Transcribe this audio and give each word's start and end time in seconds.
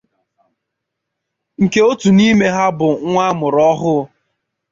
nke 1.63 1.79
otu 1.89 2.09
n'ime 2.17 2.47
ha 2.55 2.65
bụ 2.77 2.87
nwa 3.09 3.23
a 3.31 3.35
mụrụ 3.39 3.61
ọhụụ 3.71 4.01